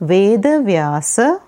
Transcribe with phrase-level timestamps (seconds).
[0.00, 1.40] Vedavyasa